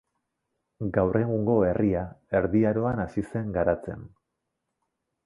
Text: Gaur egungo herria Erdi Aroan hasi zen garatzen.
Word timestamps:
Gaur 0.95 1.19
egungo 1.19 1.57
herria 1.67 2.01
Erdi 2.39 2.63
Aroan 2.71 3.03
hasi 3.05 3.25
zen 3.35 3.53
garatzen. 3.59 4.03